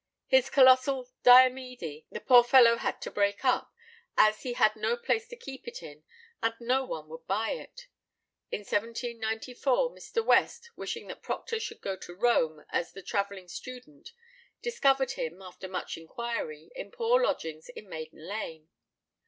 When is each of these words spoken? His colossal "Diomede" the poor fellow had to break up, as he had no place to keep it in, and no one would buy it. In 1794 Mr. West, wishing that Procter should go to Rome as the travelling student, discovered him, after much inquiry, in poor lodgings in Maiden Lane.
His 0.25 0.49
colossal 0.49 1.11
"Diomede" 1.21 2.05
the 2.09 2.19
poor 2.19 2.43
fellow 2.43 2.77
had 2.77 2.99
to 3.03 3.11
break 3.11 3.45
up, 3.45 3.71
as 4.17 4.41
he 4.41 4.53
had 4.53 4.75
no 4.75 4.97
place 4.97 5.27
to 5.27 5.35
keep 5.35 5.67
it 5.67 5.83
in, 5.83 6.03
and 6.41 6.55
no 6.59 6.83
one 6.83 7.07
would 7.09 7.27
buy 7.27 7.51
it. 7.51 7.85
In 8.49 8.61
1794 8.61 9.91
Mr. 9.91 10.25
West, 10.25 10.71
wishing 10.75 11.05
that 11.09 11.21
Procter 11.21 11.59
should 11.59 11.81
go 11.81 11.95
to 11.97 12.15
Rome 12.15 12.65
as 12.71 12.93
the 12.93 13.03
travelling 13.03 13.47
student, 13.47 14.11
discovered 14.63 15.11
him, 15.11 15.39
after 15.39 15.67
much 15.67 15.95
inquiry, 15.97 16.71
in 16.75 16.89
poor 16.89 17.21
lodgings 17.21 17.69
in 17.69 17.87
Maiden 17.87 18.25
Lane. 18.27 18.69